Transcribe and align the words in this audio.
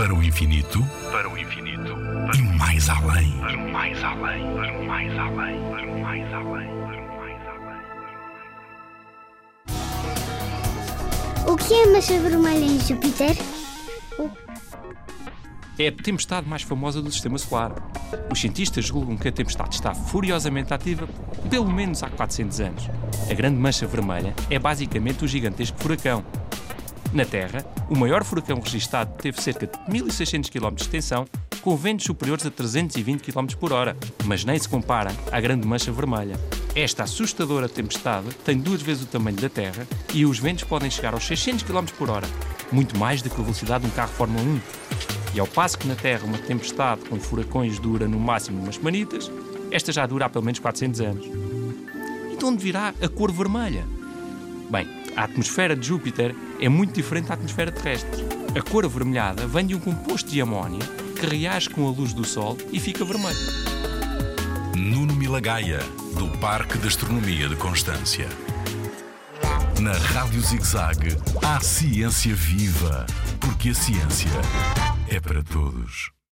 Para 0.00 0.14
o 0.14 0.22
infinito, 0.22 0.82
para 1.12 1.28
o 1.28 1.36
infinito, 1.36 1.94
e 2.34 2.40
mais 2.56 2.88
além, 2.88 3.32
para 3.38 3.54
o 3.54 3.70
mais 3.70 4.02
além, 4.02 4.54
para 4.54 4.72
o 4.72 4.86
mais 4.86 5.18
além, 5.18 5.60
para 5.70 5.86
o 5.86 6.00
mais 6.00 6.32
além, 6.32 6.68
para 6.86 7.02
o 7.02 7.16
mais 7.18 7.46
além. 7.46 7.76
O 11.46 11.54
que 11.54 11.74
é 11.74 11.84
a 11.84 11.86
mancha 11.92 12.18
vermelha 12.18 12.64
em 12.64 12.80
Júpiter? 12.80 13.36
É 15.78 15.88
a 15.88 15.92
tempestade 15.92 16.48
mais 16.48 16.62
famosa 16.62 17.02
do 17.02 17.12
sistema 17.12 17.36
solar. 17.36 17.74
Os 18.32 18.40
cientistas 18.40 18.86
julgam 18.86 19.18
que 19.18 19.28
a 19.28 19.32
tempestade 19.32 19.74
está 19.74 19.94
furiosamente 19.94 20.72
ativa 20.72 21.06
pelo 21.50 21.70
menos 21.70 22.02
há 22.02 22.08
400 22.08 22.60
anos. 22.60 22.88
A 23.30 23.34
grande 23.34 23.58
mancha 23.58 23.86
vermelha 23.86 24.34
é 24.48 24.58
basicamente 24.58 25.26
o 25.26 25.28
gigantesco 25.28 25.78
furacão. 25.78 26.24
Na 27.12 27.24
Terra, 27.24 27.64
o 27.88 27.98
maior 27.98 28.22
furacão 28.22 28.60
registado 28.60 29.12
teve 29.20 29.42
cerca 29.42 29.66
de 29.66 29.90
1600 29.90 30.48
km 30.48 30.70
de 30.72 30.82
extensão, 30.82 31.26
com 31.60 31.76
ventos 31.76 32.06
superiores 32.06 32.46
a 32.46 32.50
320 32.50 33.20
km 33.20 33.46
por 33.58 33.72
hora, 33.72 33.96
mas 34.24 34.44
nem 34.44 34.56
se 34.56 34.68
compara 34.68 35.10
à 35.32 35.40
grande 35.40 35.66
mancha 35.66 35.90
vermelha. 35.90 36.38
Esta 36.74 37.02
assustadora 37.02 37.68
tempestade 37.68 38.28
tem 38.44 38.56
duas 38.56 38.80
vezes 38.80 39.02
o 39.02 39.06
tamanho 39.06 39.36
da 39.36 39.48
Terra 39.48 39.84
e 40.14 40.24
os 40.24 40.38
ventos 40.38 40.62
podem 40.62 40.88
chegar 40.88 41.12
aos 41.12 41.26
600 41.26 41.64
km 41.64 41.86
por 41.98 42.08
hora, 42.10 42.28
muito 42.70 42.96
mais 42.96 43.20
do 43.22 43.28
que 43.28 43.40
a 43.40 43.42
velocidade 43.42 43.84
de 43.84 43.90
um 43.90 43.94
carro 43.94 44.12
Fórmula 44.12 44.44
1. 44.44 44.60
E 45.34 45.40
ao 45.40 45.48
passo 45.48 45.78
que 45.78 45.88
na 45.88 45.96
Terra 45.96 46.24
uma 46.24 46.38
tempestade 46.38 47.02
com 47.08 47.18
furacões 47.18 47.80
dura 47.80 48.06
no 48.06 48.20
máximo 48.20 48.62
umas 48.62 48.76
semanitas, 48.76 49.28
esta 49.72 49.90
já 49.90 50.06
dura 50.06 50.26
há 50.26 50.28
pelo 50.28 50.44
menos 50.44 50.60
400 50.60 51.00
anos. 51.00 51.26
E 52.32 52.36
de 52.36 52.44
onde 52.44 52.62
virá 52.62 52.94
a 53.02 53.08
cor 53.08 53.32
vermelha? 53.32 53.84
Bem, 54.70 54.86
a 55.16 55.24
atmosfera 55.24 55.76
de 55.76 55.86
Júpiter 55.86 56.34
é 56.60 56.68
muito 56.68 56.92
diferente 56.92 57.28
da 57.28 57.34
atmosfera 57.34 57.72
terrestre. 57.72 58.24
A 58.56 58.62
cor 58.62 58.84
avermelhada 58.84 59.46
vem 59.46 59.66
de 59.66 59.74
um 59.74 59.80
composto 59.80 60.30
de 60.30 60.40
amónia 60.40 60.80
que 61.18 61.26
reage 61.26 61.70
com 61.70 61.86
a 61.86 61.90
luz 61.90 62.12
do 62.12 62.24
Sol 62.24 62.56
e 62.72 62.80
fica 62.80 63.04
vermelho. 63.04 63.36
Nuno 64.76 65.14
Milagaya, 65.14 65.80
do 66.16 66.28
Parque 66.38 66.78
de 66.78 66.88
Astronomia 66.88 67.48
de 67.48 67.56
Constância. 67.56 68.28
Na 69.80 69.92
Rádio 69.92 70.40
ZigZag, 70.40 71.16
há 71.42 71.60
ciência 71.60 72.34
viva, 72.34 73.06
porque 73.40 73.70
a 73.70 73.74
ciência 73.74 74.30
é 75.08 75.18
para 75.20 75.42
todos. 75.42 76.19